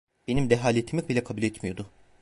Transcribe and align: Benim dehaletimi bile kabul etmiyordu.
Benim 0.27 0.49
dehaletimi 0.49 1.09
bile 1.09 1.23
kabul 1.23 1.43
etmiyordu. 1.43 1.89